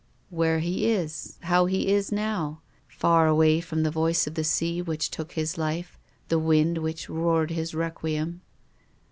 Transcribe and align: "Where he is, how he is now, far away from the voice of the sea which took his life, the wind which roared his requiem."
"Where 0.31 0.57
he 0.61 0.89
is, 0.89 1.37
how 1.41 1.67
he 1.67 1.89
is 1.89 2.11
now, 2.11 2.61
far 2.87 3.27
away 3.27 3.61
from 3.61 3.83
the 3.83 3.91
voice 3.91 4.25
of 4.25 4.33
the 4.33 4.43
sea 4.43 4.81
which 4.81 5.11
took 5.11 5.33
his 5.33 5.59
life, 5.59 5.95
the 6.27 6.39
wind 6.39 6.79
which 6.79 7.07
roared 7.07 7.51
his 7.51 7.75
requiem." 7.75 8.41